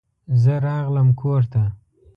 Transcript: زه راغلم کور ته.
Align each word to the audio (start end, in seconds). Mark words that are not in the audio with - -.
زه 0.41 0.53
راغلم 0.65 1.09
کور 1.19 1.41
ته. 1.51 1.63